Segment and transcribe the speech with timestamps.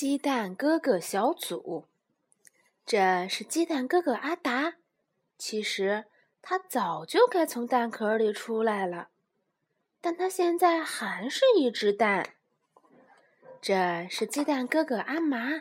[0.00, 1.84] 鸡蛋哥哥小组，
[2.86, 4.76] 这是鸡蛋哥哥阿达。
[5.36, 6.06] 其实
[6.40, 9.10] 他早就该从蛋壳里出来了，
[10.00, 12.36] 但他现在还是一只蛋。
[13.60, 15.60] 这是鸡蛋哥哥阿麻，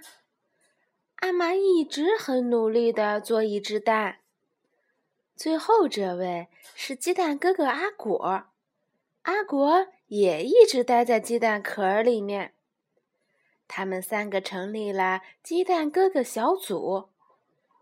[1.15, 4.19] 阿麻一直很努力的做一只蛋。
[5.35, 8.45] 最后这位是鸡蛋哥哥阿果，
[9.23, 12.53] 阿果也一直待在鸡蛋壳里面。
[13.69, 17.07] 他们三个成立了鸡蛋哥哥小组，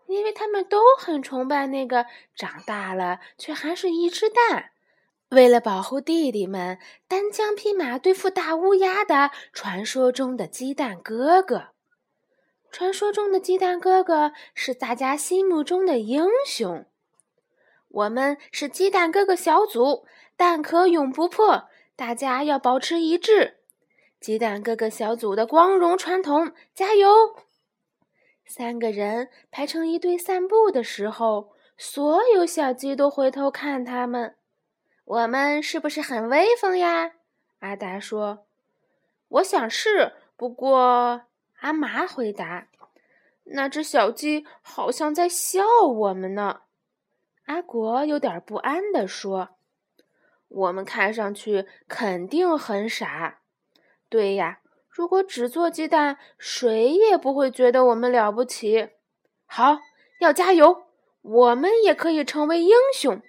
[0.05, 4.71] 因为他们都很崇拜那个长大了却还是一只蛋，
[5.29, 11.69] 为了保护弟弟们单枪匹马对付大乌鸦的传说中的鸡蛋哥哥。
[12.69, 16.85] 传说中的鸡蛋哥哥是大家心目中的英雄。
[17.87, 23.59] 我们是鸡蛋哥哥小组，蛋壳永不破，大家要保持一致。
[24.19, 27.35] 鸡蛋哥哥小组的光荣传统，加油！
[28.45, 34.35] 三个人排成一队散步的时候，所有小鸡都回头看他们。
[35.05, 37.13] 我们是不是很威风呀？
[37.59, 38.45] 阿达说
[39.29, 41.23] ：“我想是。”不过，
[41.61, 42.67] 阿麻回答
[43.55, 46.61] ：“那只小鸡好像在笑我们呢。”
[47.45, 49.57] 阿果有点不安地说
[50.49, 53.39] ：“我们看上去肯定很傻。”
[54.09, 58.89] 对呀，如果只做鸡蛋，谁也不会觉得我们了不起。
[59.45, 59.77] 好，
[60.19, 60.87] 要加油，
[61.21, 63.21] 我们也可以成为英雄。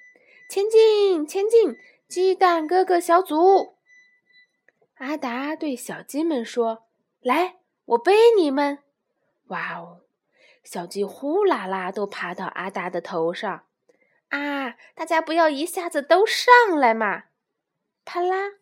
[0.48, 1.76] 前进，前进！
[2.08, 3.76] 鸡蛋哥哥小组，
[4.94, 6.84] 阿达对小鸡们说
[7.20, 8.78] ：“来，我背你们。”
[9.48, 10.00] 哇哦，
[10.64, 13.64] 小鸡呼啦啦都爬到阿达的头上。
[14.30, 17.24] 啊，大家不要一下子都上来嘛！
[18.06, 18.52] 啪啦。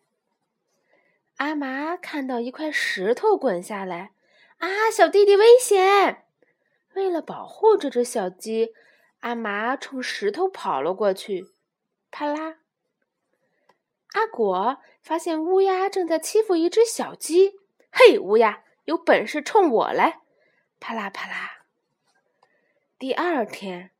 [1.37, 4.11] 阿麻看到一块石头滚下来，
[4.57, 6.25] 啊，小弟弟危险！
[6.95, 8.73] 为了保护这只小鸡，
[9.19, 11.45] 阿麻冲石头跑了过去。
[12.09, 12.57] 啪啦！
[14.13, 17.59] 阿果发现乌鸦正在欺负一只小鸡，
[17.91, 20.21] 嘿，乌鸦，有本事冲我来！
[20.79, 21.65] 啪啦啪啦。
[22.97, 23.91] 第二天，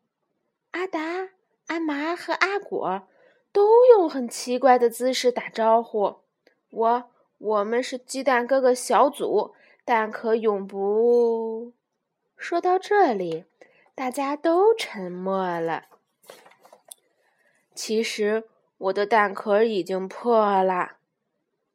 [0.71, 1.29] 阿达、
[1.67, 3.07] 阿麻和阿果
[3.51, 6.21] 都用很奇怪的姿势打招呼。
[6.71, 7.11] 我。
[7.37, 9.53] 我们是鸡蛋哥哥小组，
[9.85, 11.73] 蛋壳永不。
[12.35, 13.45] 说到这里，
[13.93, 15.85] 大家都沉默了。
[17.75, 18.47] 其实
[18.77, 20.97] 我的蛋壳已经破了，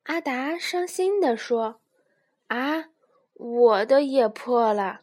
[0.04, 1.80] 阿达伤心地说
[2.48, 2.90] ：“啊，
[3.34, 5.02] 我的也破了。”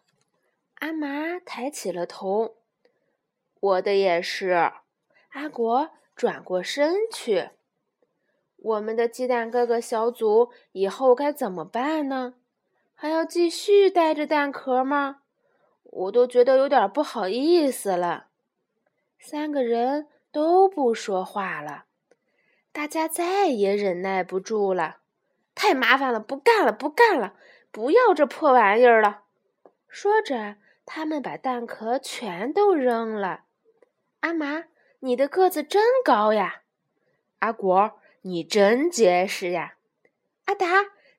[0.80, 2.58] 阿麻抬起了头
[3.60, 4.72] ：“我的也是。”
[5.32, 7.50] 阿果转过身去。
[8.70, 12.36] 我们的鸡蛋哥哥小组以后该怎么办呢？
[12.94, 15.22] 还要继续带着蛋壳吗？
[15.84, 18.28] 我都觉得有点不好意思了。
[19.20, 21.86] 三个人都不说话了，
[22.72, 24.98] 大家再也忍耐不住了。
[25.56, 27.34] 太麻烦了，不干了，不干了，
[27.72, 29.24] 不要这破玩意儿了。
[29.88, 33.46] 说着，他们把蛋壳全都扔了。
[34.20, 34.66] 阿麻，
[35.00, 36.62] 你的个子真高呀！
[37.40, 38.00] 阿果。
[38.22, 39.76] 你真结实呀，
[40.46, 40.68] 阿达！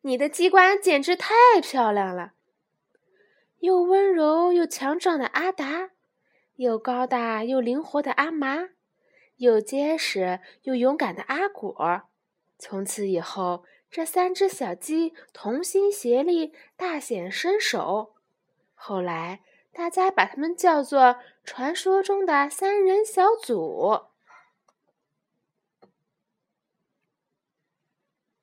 [0.02, 2.32] 你的机关简直太漂亮了。
[3.60, 5.90] 又温柔又强壮的阿达，
[6.56, 8.70] 又高大又灵活的阿麻，
[9.36, 12.02] 又结实又勇敢的阿果。
[12.58, 18.14] 从此以后，这三只小鸡同心协力，大显身手。
[18.74, 19.40] 后来，
[19.72, 24.09] 大家把它们叫做传说中的三人小组。